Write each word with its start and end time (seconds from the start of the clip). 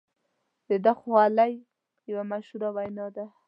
د 0.67 0.71
ده 0.85 0.93
د 0.95 0.97
خولې 0.99 1.51
یوه 2.09 2.23
مشهوره 2.31 2.69
وینا 2.75 3.07
ده. 3.15 3.25